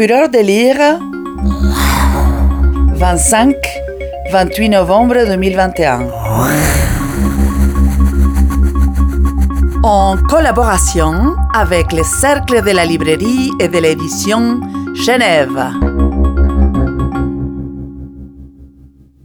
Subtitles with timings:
[0.00, 0.78] Fureur de lire
[4.32, 6.06] 25-28 novembre 2021.
[9.82, 14.62] En collaboration avec le Cercle de la librairie et de l'édition
[14.94, 15.70] Genève.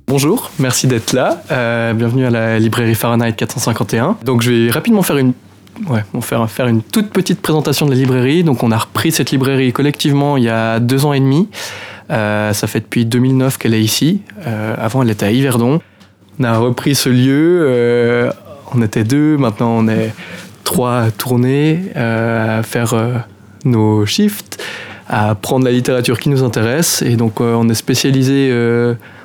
[0.09, 1.41] Bonjour, merci d'être là.
[1.51, 4.17] Euh, bienvenue à la librairie Fahrenheit 451.
[4.25, 5.31] Donc je vais rapidement faire une
[5.89, 8.43] Ouais, on va faire, une toute petite présentation de la librairie.
[8.43, 11.49] Donc, on a repris cette librairie collectivement il y a deux ans et demi.
[12.11, 14.21] Euh, ça fait depuis 2009 qu'elle est ici.
[14.45, 15.81] Euh, avant, elle était à Yverdon.
[16.39, 17.65] On a repris ce lieu.
[17.67, 18.31] Euh,
[18.73, 19.37] on était deux.
[19.37, 20.13] Maintenant, on est
[20.63, 22.95] trois à tourner, à faire
[23.65, 24.63] nos shifts,
[25.07, 27.01] à prendre la littérature qui nous intéresse.
[27.01, 28.51] Et donc, on est spécialisé.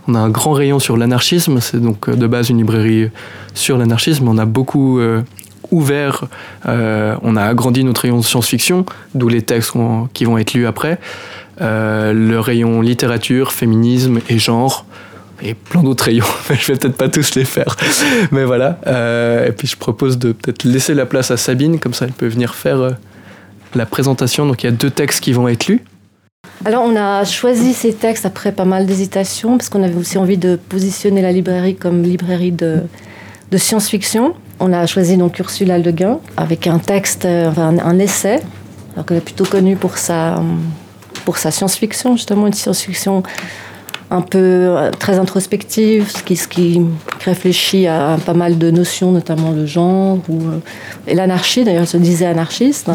[0.09, 1.61] on a un grand rayon sur l'anarchisme.
[1.61, 3.11] C'est donc de base une librairie
[3.55, 4.28] sur l'anarchisme.
[4.28, 5.01] On a beaucoup
[5.70, 6.24] ouvert.
[6.66, 8.84] Euh, on a agrandi notre rayon science-fiction,
[9.15, 9.73] d'où les textes
[10.12, 10.98] qui vont être lus après.
[11.61, 14.86] Euh, le rayon littérature, féminisme et genre
[15.42, 16.25] et plein d'autres rayons.
[16.50, 17.77] je vais peut-être pas tous les faire,
[18.30, 18.78] mais voilà.
[18.86, 22.12] Euh, et puis je propose de peut-être laisser la place à Sabine, comme ça elle
[22.12, 22.97] peut venir faire
[23.75, 24.47] la présentation.
[24.47, 25.83] Donc il y a deux textes qui vont être lus.
[26.67, 30.36] Alors on a choisi ces textes après pas mal d'hésitations, parce qu'on avait aussi envie
[30.36, 32.83] de positionner la librairie comme librairie de
[33.56, 34.34] science-fiction.
[34.62, 38.41] On a choisi donc Ursula Le Guin avec un texte, euh, un, essai,
[38.92, 40.42] alors qu'elle est plutôt connue pour sa,
[41.34, 43.22] sa science-fiction, justement, une science-fiction
[44.11, 46.80] un peu euh, très introspective, ce qui,
[47.25, 50.58] réfléchit à pas mal de notions, notamment le genre ou, euh,
[51.06, 52.91] et l'anarchie, d'ailleurs, elle se disait anarchiste.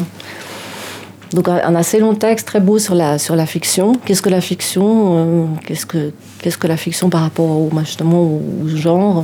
[1.31, 3.93] Donc un assez long texte, très beau sur la, fiction.
[4.05, 9.19] Qu'est-ce que la fiction qu'est-ce, que, la fiction par rapport au, justement au genre?
[9.19, 9.23] euh,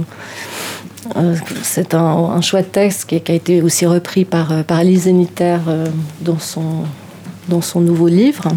[1.64, 5.86] c'est un, chouette texte qui, a été aussi repris par, euh, par Lise euh,
[6.22, 6.84] dans, son,
[7.48, 8.48] dans son nouveau livre.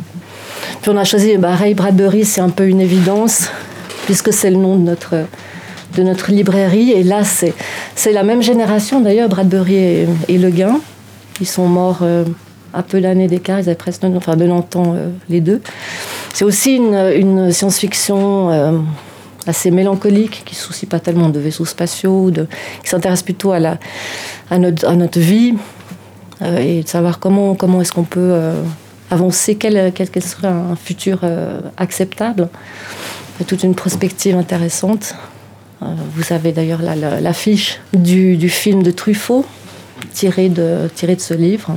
[0.83, 3.49] Puis on a choisi bah, Ray Bradbury, c'est un peu une évidence,
[4.07, 5.27] puisque c'est le nom de notre,
[5.97, 6.93] de notre librairie.
[6.93, 7.55] Et là, c'est,
[8.13, 9.77] la même génération d'ailleurs, Bradbury
[10.29, 10.81] et, Le Guin.
[11.41, 12.03] Ils sont morts
[12.73, 14.95] un peu l'année d'écart, ils avaient presque enfin, de longtemps
[15.29, 15.61] les deux.
[16.33, 18.85] C'est aussi une science-fiction
[19.47, 22.31] assez mélancolique, qui ne se soucie pas tellement de vaisseaux spatiaux,
[22.83, 23.79] qui s'intéresse plutôt à, la,
[24.59, 25.55] notre, vie
[26.43, 28.63] euh, et de savoir comment, comment est-ce qu'on peut euh,
[29.11, 32.49] avancer, quel, quel, serait un futur euh, acceptable.
[33.47, 35.15] toute une prospective intéressante.
[35.81, 39.45] vous avez d'ailleurs l'affiche du, du, film de Truffaut
[40.13, 41.77] tiré de, tiré de ce livre.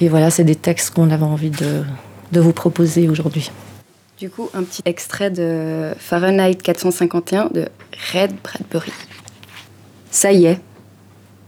[0.00, 1.82] Et voilà, c'est des textes qu'on avait envie de,
[2.32, 3.50] de vous proposer aujourd'hui.
[4.18, 7.66] Du coup, un petit extrait de Fahrenheit 451 de
[8.12, 8.92] Red Bradbury.
[10.12, 10.60] Ça y est,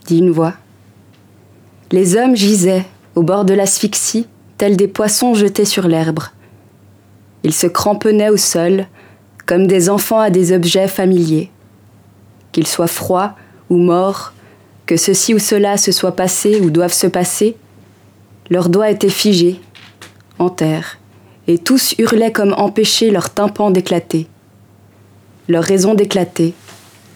[0.06, 0.54] dit une voix.
[1.92, 2.84] Les hommes gisaient
[3.14, 4.26] au bord de l'asphyxie,
[4.58, 6.18] tels des poissons jetés sur l'herbe.
[7.44, 8.88] Ils se cramponnaient au sol,
[9.46, 11.52] comme des enfants à des objets familiers.
[12.50, 13.36] Qu'ils soient froids
[13.70, 14.32] ou morts,
[14.86, 17.56] que ceci ou cela se soit passé ou doivent se passer,
[18.50, 19.60] leurs doigts étaient figés,
[20.40, 20.98] en terre
[21.48, 24.26] et tous hurlaient comme empêchés leur tympan d'éclater.
[25.48, 26.54] Leur raison d'éclater,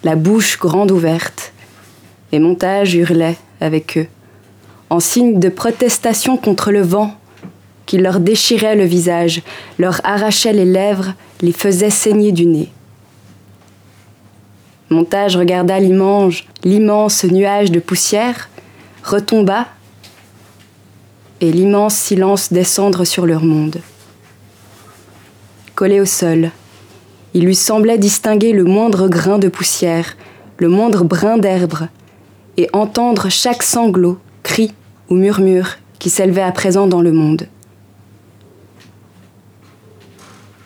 [0.04, 1.52] la bouche grande ouverte.
[2.32, 4.06] Et Montage hurlait avec eux,
[4.88, 7.16] en signe de protestation contre le vent
[7.86, 9.42] qui leur déchirait le visage,
[9.78, 12.68] leur arrachait les lèvres, les faisait saigner du nez.
[14.90, 18.48] Montage regarda l'immense, l'immense nuage de poussière,
[19.02, 19.66] retomba,
[21.40, 23.80] et l'immense silence descendre sur leur monde
[25.80, 26.50] collé au sol.
[27.32, 30.14] Il lui semblait distinguer le moindre grain de poussière,
[30.58, 31.88] le moindre brin d'herbe,
[32.58, 34.74] et entendre chaque sanglot, cri
[35.08, 37.48] ou murmure qui s'élevait à présent dans le monde.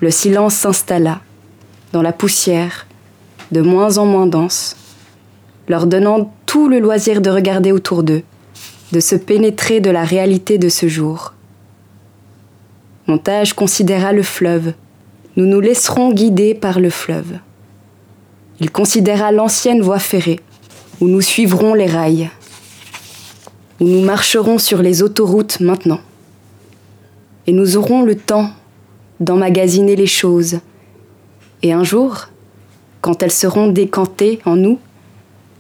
[0.00, 1.20] Le silence s'installa,
[1.92, 2.84] dans la poussière,
[3.52, 4.75] de moins en moins dense,
[5.69, 8.25] leur donnant tout le loisir de regarder autour d'eux,
[8.91, 11.34] de se pénétrer de la réalité de ce jour.
[13.06, 14.72] Montage considéra le fleuve,
[15.36, 17.38] nous nous laisserons guider par le fleuve.
[18.60, 20.40] Il considéra l'ancienne voie ferrée,
[21.00, 22.31] où nous suivrons les rails,
[23.81, 26.00] où nous marcherons sur les autoroutes maintenant.
[27.46, 28.50] Et nous aurons le temps
[29.20, 30.60] d'emmagasiner les choses.
[31.62, 32.28] Et un jour,
[33.00, 34.78] quand elles seront décantées en nous,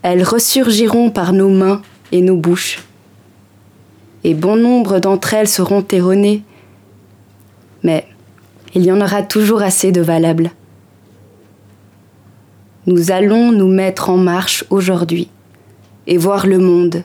[0.02, 1.82] elles ressurgiront par nos mains
[2.12, 2.84] et nos bouches.
[4.22, 6.42] Et bon nombre d'entre elles seront erronées.
[7.82, 8.06] Mais
[8.74, 10.50] il y en aura toujours assez de valables.
[12.86, 15.30] Nous allons nous mettre en marche aujourd'hui
[16.06, 17.04] et voir le monde,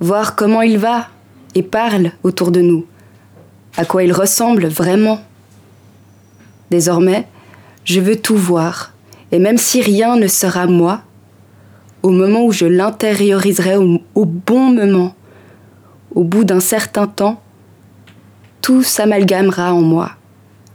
[0.00, 1.08] voir comment il va
[1.54, 2.84] et parle autour de nous,
[3.76, 5.20] à quoi il ressemble vraiment.
[6.70, 7.28] Désormais,
[7.84, 8.92] je veux tout voir,
[9.30, 11.02] et même si rien ne sera moi,
[12.02, 15.14] au moment où je l'intérioriserai au, bon moment,
[16.14, 17.40] au bout d'un certain temps,
[18.60, 20.10] tout s'amalgamera en moi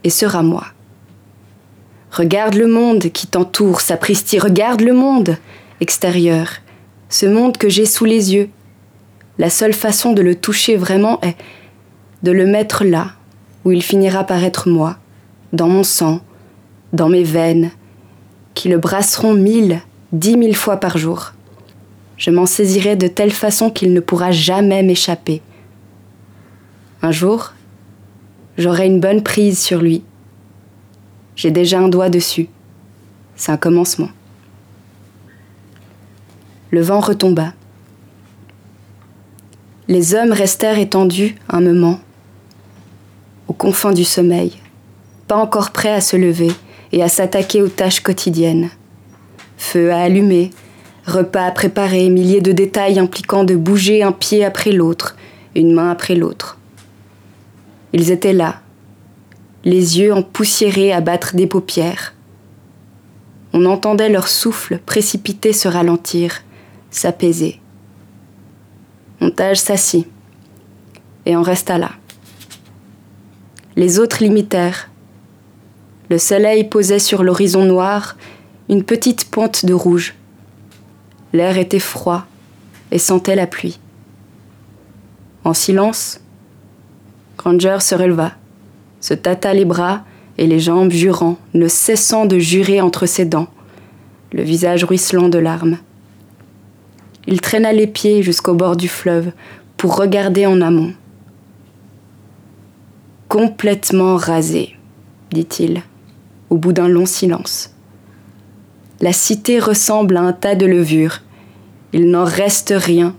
[0.03, 0.65] et sera moi.
[2.11, 5.37] Regarde le monde qui t'entoure, sapristi, regarde le monde
[5.79, 6.47] extérieur,
[7.09, 8.49] ce monde que j'ai sous les yeux.
[9.37, 11.35] La seule façon de le toucher vraiment est
[12.23, 13.11] de le mettre là,
[13.63, 14.97] où il finira par être moi,
[15.53, 16.19] dans mon sang,
[16.93, 17.71] dans mes veines,
[18.53, 19.81] qui le brasseront mille,
[20.11, 21.33] dix mille fois par jour.
[22.17, 25.41] Je m'en saisirai de telle façon qu'il ne pourra jamais m'échapper.
[27.01, 27.53] Un jour,
[28.59, 30.03] j'aurai une bonne prise sur lui.
[31.37, 32.49] J'ai déjà un doigt dessus.
[33.37, 34.09] C'est un commencement.
[36.69, 37.53] Le vent retomba.
[39.87, 41.99] Les hommes restèrent étendus un moment,
[43.47, 44.53] aux confins du sommeil,
[45.27, 46.51] pas encore prêts à se lever
[46.91, 48.69] et à s'attaquer aux tâches quotidiennes.
[49.57, 50.51] Feu à allumer,
[51.07, 55.15] repas à préparer, milliers de détails impliquant de bouger un pied après l'autre,
[55.55, 56.58] une main après l'autre.
[57.93, 58.61] Ils étaient là,
[59.63, 62.13] les yeux empoussiérés à battre des paupières.
[63.51, 66.43] On entendait leur souffle précipité se ralentir,
[66.91, 67.59] s'apaiser.
[69.19, 70.07] Montage s'assit
[71.25, 71.91] et en resta là.
[73.75, 74.89] Les autres l'imitèrent.
[76.09, 78.17] Le soleil posait sur l'horizon noir
[78.69, 80.15] une petite pointe de rouge.
[81.33, 82.25] L'air était froid
[82.91, 83.79] et sentait la pluie.
[85.43, 86.19] En silence,
[87.39, 88.33] Granger se releva,
[88.99, 90.03] se tâta les bras
[90.37, 93.47] et les jambes, jurant, ne cessant de jurer entre ses dents,
[94.33, 95.77] le visage ruisselant de larmes.
[97.27, 99.31] Il traîna les pieds jusqu'au bord du fleuve
[99.77, 100.91] pour regarder en amont.
[103.29, 104.75] Complètement rasé,
[105.31, 105.81] dit-il,
[106.49, 107.73] au bout d'un long silence.
[108.99, 111.21] La cité ressemble à un tas de levures.
[111.93, 113.15] Il n'en reste rien.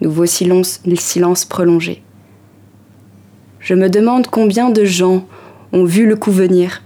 [0.00, 2.01] Nouveau silence, silence prolongé.
[3.62, 5.24] Je me demande combien de gens
[5.72, 6.82] ont vu le coup venir.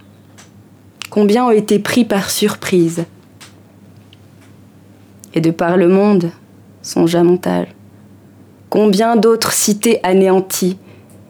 [1.09, 3.07] Combien ont été pris par surprise.
[5.33, 6.31] Et de par le monde,
[6.83, 7.69] songe à montage.
[8.69, 10.77] Combien d'autres cités anéanties.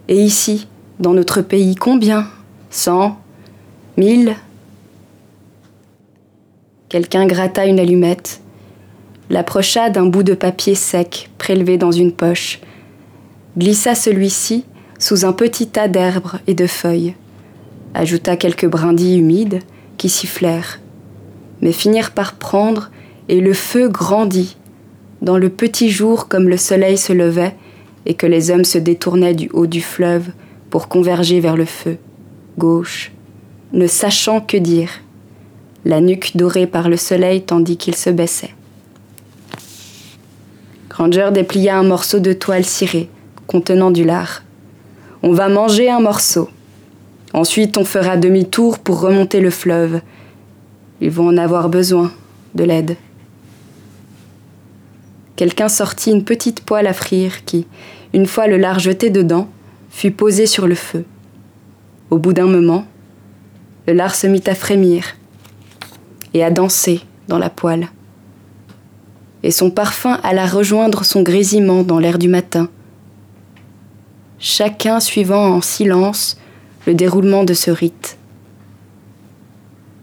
[0.09, 0.67] Et ici,
[0.99, 2.27] dans notre pays, combien?
[2.69, 3.17] Cent?
[3.97, 4.35] Mille?
[6.89, 8.41] Quelqu'un gratta une allumette,
[9.31, 12.61] l'approcha d'un bout de papier sec prélevé dans une poche,
[13.57, 14.65] glissa celui-ci
[14.99, 17.15] sous un petit tas d'herbes et de feuilles,
[17.95, 19.61] ajouta quelques brindilles humides
[19.97, 20.81] qui sifflèrent,
[21.61, 22.91] mais finirent par prendre
[23.29, 24.57] et le feu grandit.
[25.23, 27.55] Dans le petit jour, comme le soleil se levait,
[28.05, 30.31] et que les hommes se détournaient du haut du fleuve
[30.71, 31.97] pour converger vers le feu,
[32.59, 33.13] gauche,
[33.73, 34.91] ne sachant que dire,
[35.85, 38.55] la nuque dorée par le soleil tandis qu'il se baissait.
[40.89, 43.09] Granger déplia un morceau de toile cirée,
[43.47, 44.43] contenant du lard.
[45.27, 46.49] On va manger un morceau.
[47.35, 50.01] Ensuite, on fera demi-tour pour remonter le fleuve.
[51.03, 52.11] Ils vont en avoir besoin
[52.55, 52.97] de l'aide
[55.37, 57.67] quelqu'un sortit une petite poêle à frire qui,
[58.15, 59.49] une fois le lard jeté dedans,
[59.91, 61.05] fut posée sur le feu.
[62.11, 62.87] Au bout d'un moment,
[63.87, 65.05] le lard se mit à frémir
[66.35, 67.89] et à danser dans la poêle.
[69.43, 72.69] Et son parfum alla rejoindre son grésillement dans l'air du matin.
[74.39, 76.39] Chacun suivant en silence
[76.87, 78.19] le déroulement de ce rite.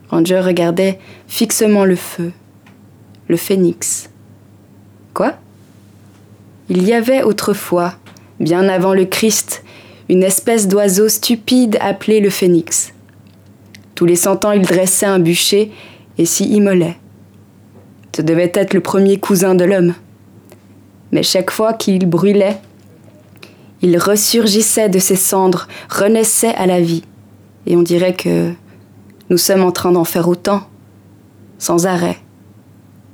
[0.10, 2.32] Ranger regardait fixement le feu,
[3.28, 4.10] le phénix,
[5.14, 5.34] Quoi?
[6.70, 7.94] Il y avait autrefois,
[8.40, 9.64] bien avant le Christ,
[10.10, 12.94] une espèce d'oiseau stupide appelé le phénix.
[13.94, 15.72] Tous les cent ans, il dressait un bûcher
[16.18, 16.98] et s'y immolait.
[18.16, 19.94] Ce devait être le premier cousin de l'homme.
[21.12, 22.58] Mais chaque fois qu'il brûlait,
[23.84, 27.04] il ressurgissait de ses cendres, renaissait à la vie.
[27.68, 28.52] Et on dirait que
[29.30, 30.64] nous sommes en train d'en faire autant,
[31.60, 32.18] sans arrêt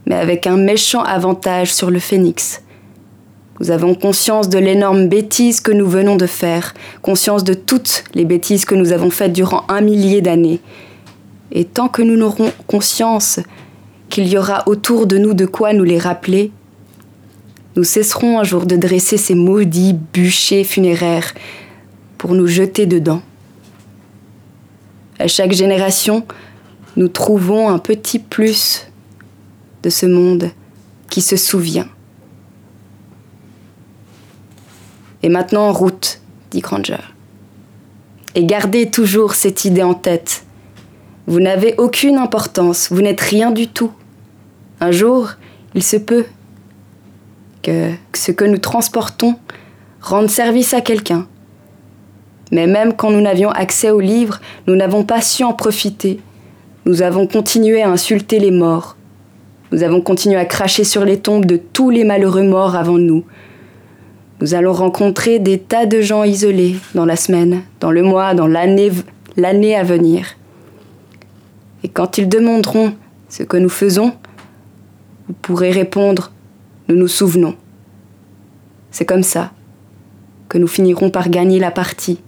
[0.09, 2.61] mais avec un méchant avantage sur le phénix.
[3.59, 8.25] Nous avons conscience de l'énorme bêtise que nous venons de faire, conscience de toutes les
[8.25, 10.59] bêtises que nous avons faites durant un millier d'années.
[11.51, 13.39] Et tant que nous n'aurons conscience
[14.09, 16.51] qu'il y aura autour de nous de quoi nous les rappeler,
[17.79, 21.33] nous cesserons un jour de dresser ces maudits bûchers funéraires
[22.17, 23.21] pour nous jeter dedans.
[25.17, 26.25] À chaque génération,
[26.97, 28.85] nous trouvons un petit plus
[29.81, 30.51] de ce monde
[31.09, 31.87] qui se souvient.
[35.23, 36.19] Et maintenant en route,
[36.51, 36.97] dit Granger.
[38.35, 40.43] Et gardez toujours cette idée en tête.
[41.27, 43.93] Vous n'avez aucune importance, vous n'êtes rien du tout.
[44.81, 45.29] Un jour,
[45.75, 46.25] il se peut
[47.61, 49.35] que ce que nous transportons
[50.01, 51.27] rende service à quelqu'un.
[52.51, 56.19] Mais même quand nous n'avions accès aux livres, nous n'avons pas su en profiter.
[56.85, 58.95] Nous avons continué à insulter les morts.
[59.71, 63.23] Nous avons continué à cracher sur les tombes de tous les malheureux morts avant nous.
[64.41, 68.47] Nous allons rencontrer des tas de gens isolés dans la semaine, dans le mois, dans
[68.47, 68.91] l'année,
[69.35, 70.37] l'année à venir.
[71.83, 72.93] Et quand ils demanderont
[73.27, 74.13] ce que nous faisons,
[75.27, 76.31] vous pourrez répondre
[76.89, 77.55] Nous nous souvenons.
[78.89, 79.51] C'est comme ça
[80.49, 82.19] que nous finirons par gagner la partie.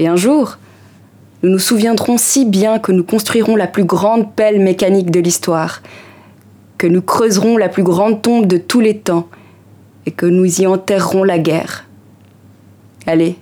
[0.00, 0.58] Et un jour,
[1.44, 5.82] nous nous souviendrons si bien que nous construirons la plus grande pelle mécanique de l'histoire,
[6.78, 9.28] que nous creuserons la plus grande tombe de tous les temps,
[10.04, 11.86] et que nous y enterrerons la guerre.
[13.06, 13.36] Allez,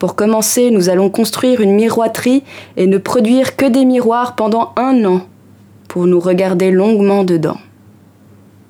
[0.00, 2.42] pour commencer, nous allons construire une miroiterie
[2.76, 5.20] et ne produire que des miroirs pendant un an,
[5.86, 7.58] pour nous regarder longuement dedans.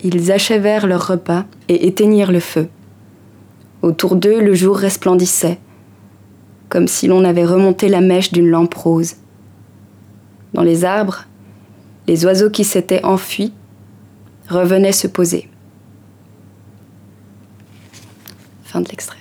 [0.03, 2.69] Ils achèvèrent leur repas et éteignirent le feu.
[3.83, 5.59] Autour d'eux, le jour resplendissait,
[6.69, 9.17] comme si l'on avait remonté la mèche d'une lampe rose.
[10.55, 11.25] Dans les arbres,
[12.07, 13.53] les oiseaux qui s'étaient enfuis
[14.49, 15.49] revenaient se poser.
[18.65, 19.17] Fin de l'extrait.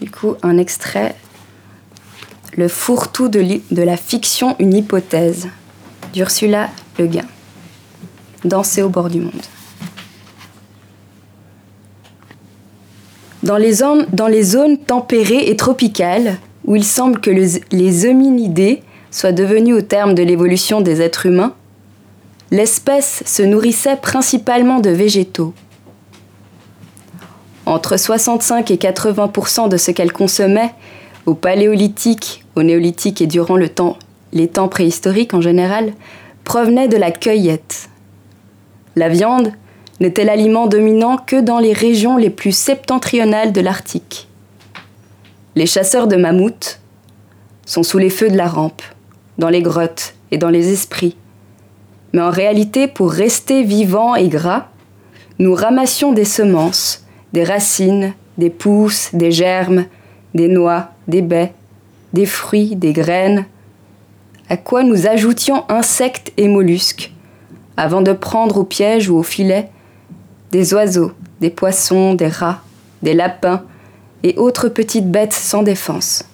[0.00, 1.16] Du coup, un extrait
[2.56, 5.48] Le fourre-tout de, la fiction, une hypothèse
[6.12, 7.26] d'Ursula Le Guin.
[8.44, 9.32] Danser au bord du monde.
[13.42, 18.82] Dans les, zones, dans les zones tempérées et tropicales, où il semble que les hominidés
[19.10, 21.54] soient devenus au terme de l'évolution des êtres humains,
[22.50, 25.54] l'espèce se nourrissait principalement de végétaux.
[27.66, 30.74] Entre 65 et 80% de ce qu'elle consommait
[31.26, 33.68] au paléolithique, au néolithique et durant les
[34.48, 35.92] temps préhistoriques en général,
[36.44, 37.88] provenait de la cueillette.
[38.96, 39.52] La viande
[40.00, 44.28] n'était l'aliment dominant que dans les régions les plus septentrionales de l'Arctique.
[45.54, 46.80] Les chasseurs de mammouths
[47.66, 48.82] sont sous les feux de la rampe,
[49.38, 51.16] dans les grottes et dans les esprits.
[52.12, 54.68] Mais en réalité, pour rester vivants et gras,
[55.38, 59.84] nous ramassions des semences, des racines, des pousses, des germes,
[60.34, 61.52] des noix, des baies,
[62.12, 63.46] des fruits, des graines,
[64.48, 67.12] à quoi nous ajoutions insectes et mollusques,
[67.76, 69.68] avant de prendre au piège ou au filet
[70.50, 72.62] des oiseaux, des poissons, des rats,
[73.02, 73.62] des lapins
[74.22, 76.24] et autres petites bêtes sans défense,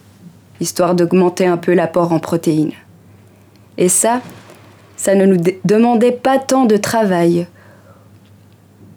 [0.61, 2.73] histoire d'augmenter un peu l'apport en protéines.
[3.77, 4.21] Et ça,
[4.97, 7.47] ça ne nous demandait pas tant de travail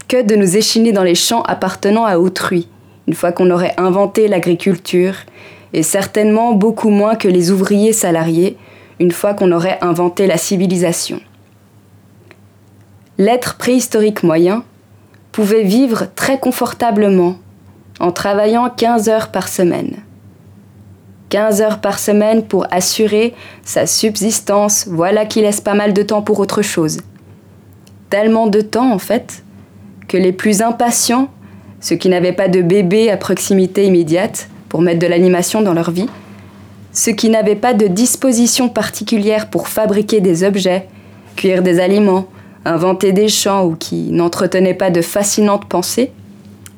[0.07, 2.69] que de nous échiner dans les champs appartenant à autrui,
[3.07, 5.15] une fois qu'on aurait inventé l'agriculture,
[5.73, 8.57] et certainement beaucoup moins que les ouvriers salariés,
[8.99, 11.19] une fois qu'on aurait inventé la civilisation.
[13.17, 14.63] L'être préhistorique moyen
[15.31, 17.37] pouvait vivre très confortablement
[17.99, 19.97] en travaillant 15 heures par semaine.
[21.29, 23.33] 15 heures par semaine pour assurer
[23.63, 26.99] sa subsistance, voilà qui laisse pas mal de temps pour autre chose.
[28.09, 29.43] Tellement de temps en fait
[30.07, 31.29] que les plus impatients,
[31.79, 35.91] ceux qui n'avaient pas de bébé à proximité immédiate pour mettre de l'animation dans leur
[35.91, 36.07] vie,
[36.91, 40.87] ceux qui n'avaient pas de disposition particulière pour fabriquer des objets,
[41.35, 42.27] cuire des aliments,
[42.65, 46.11] inventer des chants ou qui n'entretenaient pas de fascinantes pensées,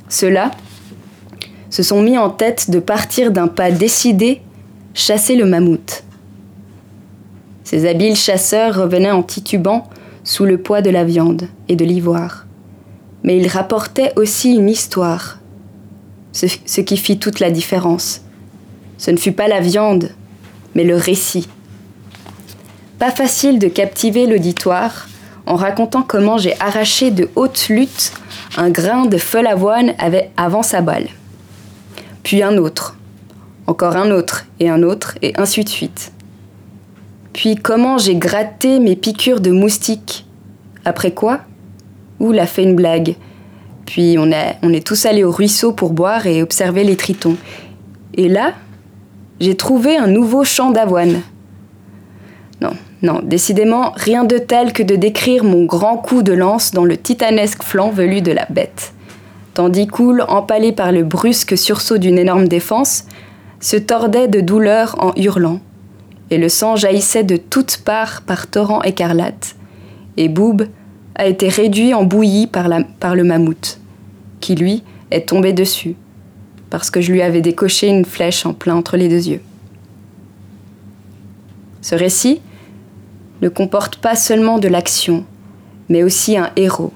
[0.10, 0.52] ceux-là
[1.70, 4.42] se sont mis en tête de partir d'un pas décidé,
[4.94, 6.04] chasser le mammouth.
[7.64, 9.88] Ces habiles chasseurs revenaient en titubant
[10.24, 12.46] sous le poids de la viande et de l'ivoire.
[13.24, 15.40] Mais ils rapportaient aussi une histoire,
[16.32, 18.22] ce, ce qui fit toute la différence.
[18.98, 20.12] Ce ne fut pas la viande,
[20.76, 21.48] mais le récit.
[22.98, 25.08] Pas facile de captiver l'auditoire
[25.46, 28.14] en racontant comment j'ai arraché de haute lutte
[28.58, 29.94] un grain de feu avoine
[30.38, 31.08] avant sa balle.
[32.24, 32.96] Puis un autre,
[33.68, 36.12] encore un autre, et un autre, et ainsi de suite.
[37.34, 40.26] Puis comment j'ai gratté mes piqûres de moustiques.
[40.86, 41.42] Après quoi
[42.20, 43.16] Oul a fait une blague.
[43.86, 47.38] Puis on est, on est tous allés au ruisseau pour boire et observer les tritons.
[48.14, 48.54] Et là,
[49.40, 51.22] j'ai trouvé un nouveau champ d'avoine.
[52.62, 56.86] Non, non, décidément, rien de tel que de décrire mon grand coup de lance dans
[56.86, 58.94] le titanesque flanc velu de la bête.
[59.54, 63.06] Tandis qu'Oul, empalé par le brusque sursaut d'une énorme défense,
[63.60, 65.60] se tordait de douleur en hurlant,
[66.30, 69.56] et le sang jaillissait de toutes parts par torrents écarlates,
[70.18, 70.68] et Boob,
[71.16, 73.80] a été réduit en bouillie par, le mammouth,
[74.40, 75.96] qui lui est tombé dessus,
[76.70, 79.42] parce que je lui avais décoché une flèche en plein entre les deux yeux.
[81.82, 82.42] Ce récit
[83.42, 85.26] ne comporte pas seulement de l'action,
[85.88, 86.94] mais aussi un héros.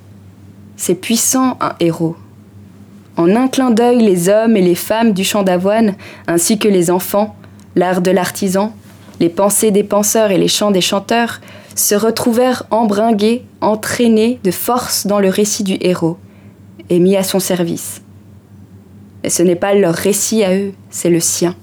[0.75, 2.15] C'est puissant un héros.
[3.15, 5.95] En un clin d'œil, les hommes et les femmes du champ d'avoine,
[6.27, 7.35] ainsi que les enfants,
[7.75, 8.73] l'art de l'artisan,
[9.19, 11.39] les pensées des penseurs et les chants des chanteurs,
[11.75, 16.17] se retrouvèrent embringués, entraînés de force dans le récit du héros,
[16.89, 18.01] et mis à son service.
[19.23, 21.55] Mais ce n'est pas leur récit à eux, c'est le sien.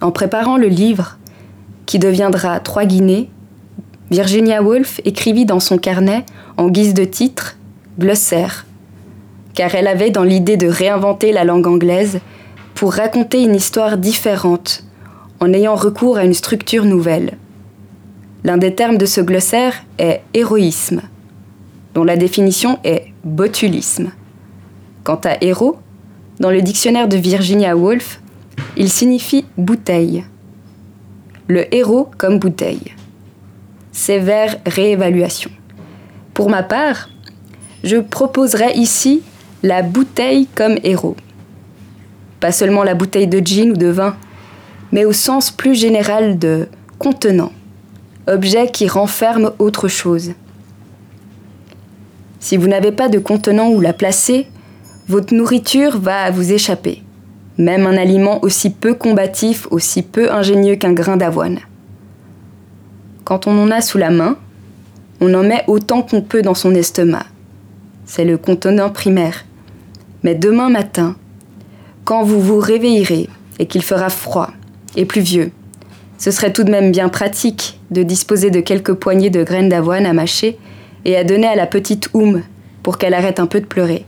[0.00, 1.18] En préparant le livre,
[1.86, 3.30] qui deviendra Trois Guinées,
[4.10, 6.24] Virginia Woolf écrivit dans son carnet,
[6.56, 7.56] en guise de titre,
[7.98, 8.66] glossaire,
[9.54, 12.20] car elle avait dans l'idée de réinventer la langue anglaise
[12.74, 14.84] pour raconter une histoire différente,
[15.40, 17.36] en ayant recours à une structure nouvelle.
[18.44, 21.02] L'un des termes de ce glossaire est héroïsme,
[21.94, 24.12] dont la définition est botulisme.
[25.04, 25.78] Quant à héros,
[26.38, 28.20] dans le dictionnaire de Virginia Woolf,
[28.76, 30.24] il signifie bouteille.
[31.48, 32.94] Le héros comme bouteille.
[33.92, 35.50] Sévère réévaluation.
[36.32, 37.10] Pour ma part,
[37.84, 39.22] je proposerai ici
[39.62, 41.16] la bouteille comme héros.
[42.40, 44.16] Pas seulement la bouteille de gin ou de vin,
[44.92, 46.68] mais au sens plus général de
[46.98, 47.52] contenant,
[48.30, 50.32] objet qui renferme autre chose.
[52.38, 54.46] Si vous n'avez pas de contenant où la placer,
[55.08, 57.02] votre nourriture va vous échapper,
[57.58, 61.58] même un aliment aussi peu combatif, aussi peu ingénieux qu'un grain d'avoine.
[63.24, 64.36] Quand on en a sous la main,
[65.20, 67.26] on en met autant qu'on peut dans son estomac.
[68.06, 69.44] C'est le contenant primaire.
[70.22, 71.16] Mais demain matin,
[72.04, 74.50] quand vous vous réveillerez et qu'il fera froid
[74.96, 75.52] et pluvieux,
[76.20, 80.04] ce serait tout de même bien pratique de disposer de quelques poignées de graines d'avoine
[80.04, 80.58] à mâcher
[81.06, 82.42] et à donner à la petite Oum
[82.82, 84.04] pour qu'elle arrête un peu de pleurer.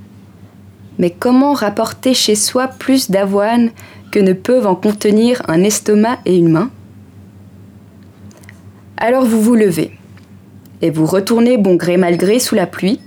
[0.98, 3.70] Mais comment rapporter chez soi plus d'avoine
[4.10, 6.70] que ne peuvent en contenir un estomac et une main?
[8.98, 9.92] Alors vous vous levez
[10.82, 13.00] et vous retournez bon gré mal gré sous la pluie,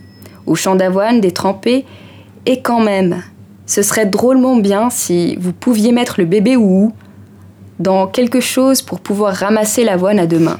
[0.48, 1.86] au champ d'avoine détrempé
[2.48, 3.22] et quand même,
[3.68, 6.91] ce serait drôlement bien si vous pouviez mettre le bébé ou
[7.80, 10.60] dans quelque chose pour pouvoir ramasser l'avoine à deux mains.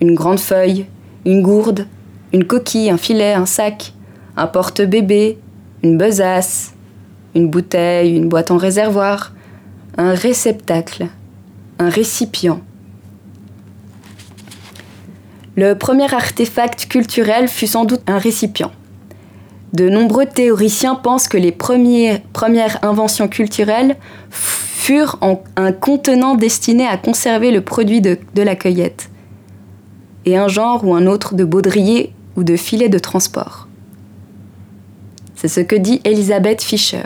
[0.00, 0.86] Une grande feuille,
[1.24, 1.86] une gourde,
[2.32, 3.92] une coquille, un filet, un sac,
[4.36, 5.38] un porte-bébé,
[5.82, 6.72] une besace,
[7.34, 9.32] une bouteille, une boîte en réservoir,
[9.98, 11.08] un réceptacle,
[11.78, 12.60] un récipient.
[15.56, 18.70] Le premier artefact culturel fut sans doute un récipient.
[19.72, 22.20] De nombreux théoriciens pensent que les premières
[22.82, 23.96] inventions culturelles
[24.80, 25.18] furent
[25.56, 29.10] un contenant destiné à conserver le produit de, la cueillette,
[30.24, 33.68] et un genre ou un autre de baudrier ou de filet de transport.
[35.34, 37.04] C'est ce que dit Elisabeth Fischer.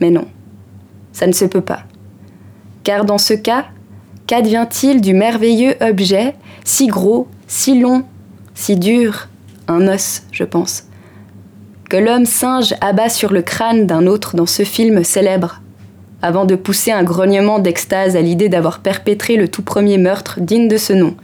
[0.00, 0.26] Mais non,
[1.12, 1.84] ça ne se peut pas.
[2.82, 3.66] Car dans ce cas,
[4.26, 8.04] qu'advient-il du merveilleux objet, si gros, si long,
[8.54, 9.28] si dur,
[9.68, 10.88] un os, je pense,
[11.88, 15.60] que l'homme singe abat sur le crâne d'un autre dans ce film célèbre,
[16.22, 20.68] avant de pousser un grognement d'extase à l'idée d'avoir perpétré le tout premier meurtre digne
[20.68, 21.14] de ce nom,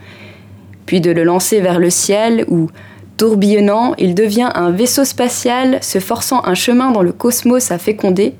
[0.86, 2.68] puis de le lancer vers le ciel où,
[3.16, 8.34] tourbillonnant, il devient un vaisseau spatial se forçant un chemin dans le cosmos à féconder,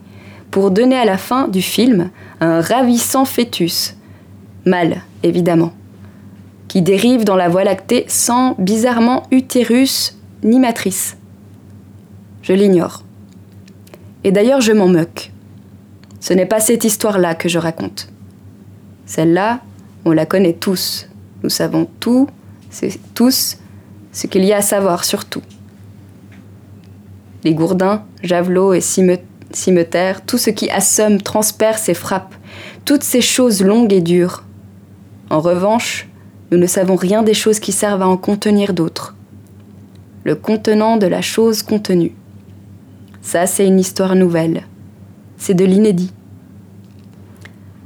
[0.50, 3.96] pour donner à la fin du film un ravissant fœtus,
[4.64, 5.72] mâle évidemment,
[6.68, 11.16] qui dérive dans la Voie lactée sans bizarrement utérus ni matrice.
[12.42, 13.02] Je l'ignore.
[14.24, 15.32] Et d'ailleurs, je m'en moque.
[16.20, 18.08] Ce n'est pas cette histoire-là que je raconte.
[19.06, 19.60] Celle-là,
[20.04, 21.08] on la connaît tous.
[21.42, 22.28] Nous savons tout,
[22.70, 23.58] c'est tous
[24.12, 25.42] ce qu'il y a à savoir surtout.
[27.44, 32.34] Les gourdins, javelots et cimeterres, tout ce qui assomme, transperce et frappe,
[32.84, 34.42] toutes ces choses longues et dures.
[35.30, 36.08] En revanche,
[36.50, 39.14] nous ne savons rien des choses qui servent à en contenir d'autres.
[40.24, 42.14] Le contenant de la chose contenue.
[43.22, 44.64] Ça, c'est une histoire nouvelle.
[45.38, 46.12] C'est de l'inédit.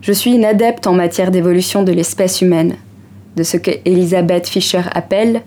[0.01, 2.77] Je suis une adepte en matière d'évolution de l'espèce humaine,
[3.37, 5.43] de ce que Elisabeth Fischer appelle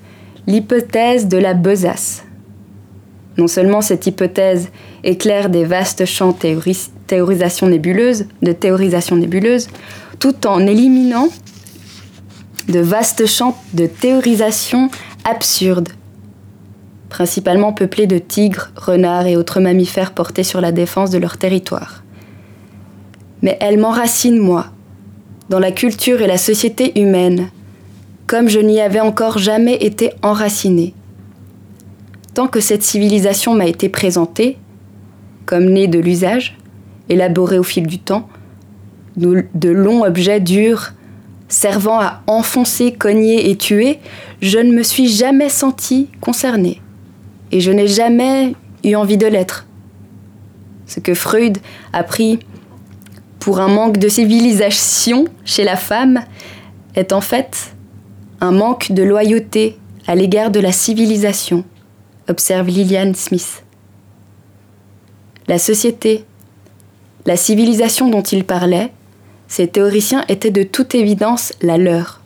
[0.46, 2.24] l'hypothèse de la besace.
[3.38, 4.70] Non seulement cette hypothèse
[5.04, 6.38] éclaire des vastes champs
[7.08, 9.68] théorisation nébuleuse, de théorisation nébuleuse,
[10.20, 11.30] tout en éliminant
[12.70, 14.90] de vastes champs de théorisation
[15.26, 15.90] absurdes
[17.14, 22.04] principalement peuplés de tigres, renards et autres mammifères portés sur la défense de leur territoire.
[23.44, 24.72] Mais elle m'enracine, moi,
[25.48, 27.52] dans la culture et la société humaine,
[28.26, 30.96] comme je n'y avais encore jamais été enraciné.
[32.34, 34.58] Tant que cette civilisation m'a été présentée,
[35.46, 36.58] comme née de l'usage,
[37.10, 38.28] élaborée au fil du temps,
[39.18, 40.94] de longs objets durs,
[41.48, 44.00] servant à enfoncer, cogner et tuer,
[44.42, 46.82] je ne me suis jamais senti concerné.
[47.54, 49.68] Et je n'ai jamais eu envie de l'être.
[50.88, 51.60] Ce que Freud
[51.94, 52.40] a pris
[53.40, 56.26] pour un manque de civilisation chez la femme
[56.96, 57.76] est en fait
[58.42, 61.64] un manque de loyauté à l'égard de la civilisation,
[62.28, 63.64] observe Lillian Smith.
[65.48, 66.26] La société,
[67.28, 68.92] la civilisation dont il parlait,
[69.48, 72.22] ces théoriciens étaient de toute évidence la leur.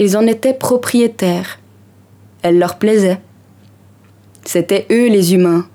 [0.00, 1.60] Ils en étaient propriétaires.
[2.42, 3.20] Elle leur plaisait.
[4.46, 5.66] C'étaient eux les humains,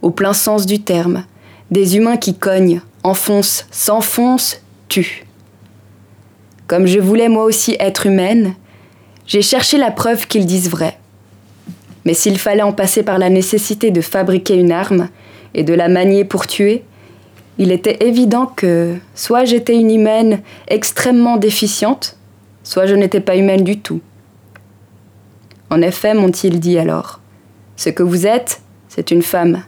[0.00, 1.24] au plein sens du terme,
[1.72, 5.26] des humains qui cognent, enfoncent, s'enfoncent, tuent.
[6.68, 8.54] Comme je voulais moi aussi être humaine,
[9.26, 10.96] j'ai cherché la preuve qu'ils disent vrai.
[12.04, 15.08] Mais s'il fallait en passer par la nécessité de fabriquer une arme
[15.52, 16.84] et de la manier pour tuer,
[17.58, 22.16] il était évident que soit j'étais une humaine extrêmement déficiente,
[22.62, 24.00] soit je n'étais pas humaine du tout.
[25.68, 27.18] En effet, m'ont-ils dit alors,
[27.76, 29.62] ce que vous êtes, c'est une femme.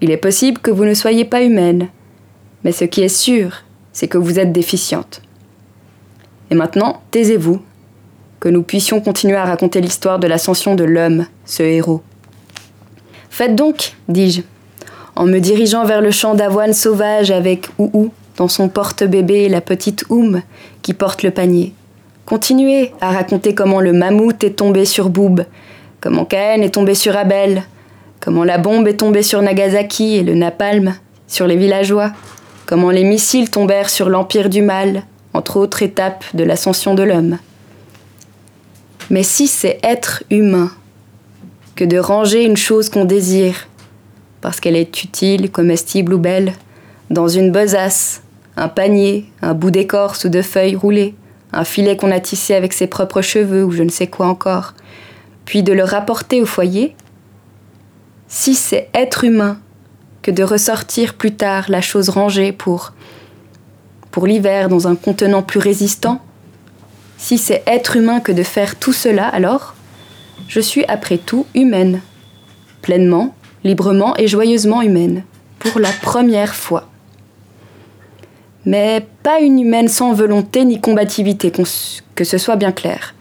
[0.00, 1.88] Il est possible que vous ne soyez pas humaine,
[2.64, 5.22] mais ce qui est sûr, c'est que vous êtes déficiente.
[6.50, 7.60] Et maintenant, taisez-vous,
[8.40, 12.02] que nous puissions continuer à raconter l'histoire de l'ascension de l'homme, ce héros.
[13.28, 14.40] Faites donc, dis-je,
[15.14, 20.04] en me dirigeant vers le champ d'avoine sauvage avec Ouhou dans son porte-bébé la petite
[20.08, 20.40] Oum
[20.80, 21.74] qui porte le panier.
[22.24, 25.44] Continuez à raconter comment le mammouth est tombé sur Boob,
[26.00, 27.62] comment Caen est tombé sur Abel,
[28.20, 30.94] comment la bombe est tombée sur Nagasaki et le napalm
[31.26, 32.12] sur les villageois,
[32.66, 37.38] comment les missiles tombèrent sur l'empire du mal, entre autres étapes de l'ascension de l'homme.
[39.10, 40.70] Mais si c'est être humain
[41.76, 43.68] que de ranger une chose qu'on désire,
[44.40, 46.52] parce qu'elle est utile, comestible ou belle,
[47.10, 48.22] dans une besace,
[48.56, 51.14] un panier, un bout d'écorce ou de feuilles roulées,
[51.52, 54.74] un filet qu'on a tissé avec ses propres cheveux ou je ne sais quoi encore,
[55.50, 56.94] puis de le rapporter au foyer,
[58.28, 59.58] si c'est être humain
[60.22, 62.92] que de ressortir plus tard la chose rangée pour,
[64.12, 66.22] pour l'hiver dans un contenant plus résistant,
[67.18, 69.74] si c'est être humain que de faire tout cela, alors
[70.46, 72.00] je suis après tout humaine,
[72.80, 73.34] pleinement
[73.64, 75.24] librement et joyeusement humaine,
[75.58, 76.88] pour la première fois.
[78.64, 83.14] Mais pas une humaine sans volonté ni combativité, que ce soit bien clair.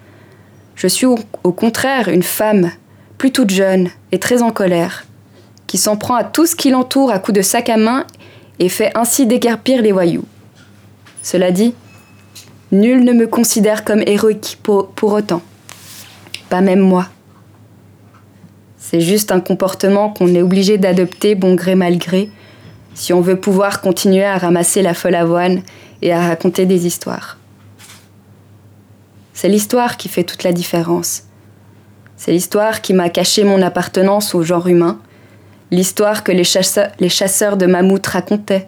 [0.80, 1.18] Je suis au,
[1.52, 2.72] contraire une femme,
[3.18, 5.04] plus toute jeune et très en colère,
[5.68, 8.08] qui s'en prend à tout ce qui l'entoure à coups de sac à main
[8.60, 10.24] et fait ainsi déguerpir les voyous.
[11.22, 11.74] Cela dit,
[12.72, 15.42] nul ne me considère comme héroïque pour autant.
[16.50, 17.08] Pas même moi.
[18.78, 22.32] C'est juste un comportement qu'on est obligé d'adopter bon gré mal gré
[22.94, 25.62] si on veut pouvoir continuer à ramasser la folle avoine
[26.02, 27.39] et à raconter des histoires.
[29.42, 31.24] C'est l'histoire qui fait toute la différence.
[32.18, 35.00] C'est l'histoire qui m'a caché mon appartenance au genre humain,
[35.72, 38.68] l'histoire que les chasseurs, de mammouths racontaient,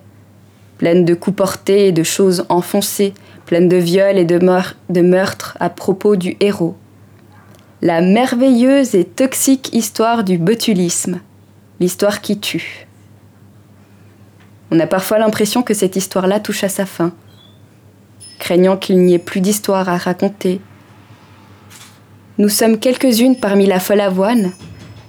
[0.77, 3.13] pleine de coups portés et de choses enfoncées,
[3.47, 6.77] pleine de viols et de meurtres à propos du héros.
[7.81, 11.19] La merveilleuse et toxique histoire du botulisme,
[11.81, 12.87] l'histoire qui tue.
[14.71, 17.11] On a parfois l'impression que cette histoire-là touche à sa fin,
[18.41, 20.59] craignant qu'il n'y ait plus d'histoire à raconter.
[22.37, 24.51] Nous sommes quelques-unes parmi la folle avoine,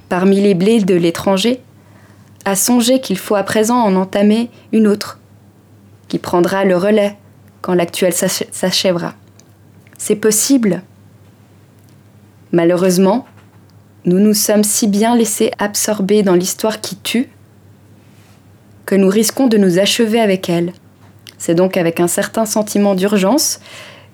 [0.08, 1.60] parmi les blés de l'étranger,
[2.44, 5.18] à songer qu'il faut à présent en entamer une autre,
[6.06, 7.16] qui prendra le relais
[7.60, 9.14] quand l'actuelle s'achèvera.
[9.98, 10.82] C'est possible,
[12.52, 13.24] Malheureusement,
[14.04, 17.30] nous nous sommes si bien laissés absorber dans l'histoire qui tue
[18.84, 20.74] que nous risquons de nous achever avec elle.
[21.44, 23.58] C'est donc avec un certain sentiment d'urgence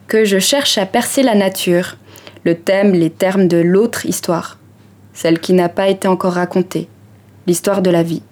[0.07, 1.99] que je cherche à percer la nature,
[2.45, 4.57] le thème, les termes de l'autre histoire,
[5.13, 6.89] celle qui n'a pas été encore racontée,
[7.47, 8.23] l'histoire de la vie.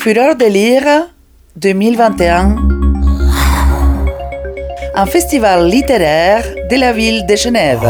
[0.00, 1.06] Fureur de lire
[1.54, 2.56] 2021
[4.96, 7.86] un festival littéraire de la ville de Genève.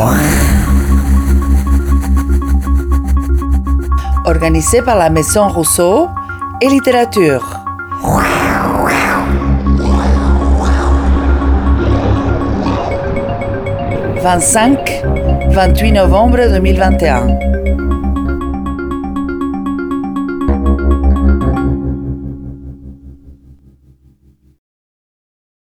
[4.26, 6.08] Organisé par la Maison Rousseau
[6.60, 7.60] et Littérature.
[14.22, 17.38] «25-28 novembre 2021.